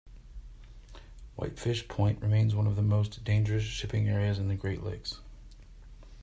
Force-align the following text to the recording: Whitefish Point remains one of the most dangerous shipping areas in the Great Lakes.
Whitefish 1.35 1.87
Point 1.87 2.23
remains 2.23 2.55
one 2.55 2.65
of 2.65 2.75
the 2.75 2.81
most 2.81 3.23
dangerous 3.23 3.61
shipping 3.65 4.09
areas 4.09 4.39
in 4.39 4.47
the 4.47 4.55
Great 4.55 4.81
Lakes. 4.81 5.19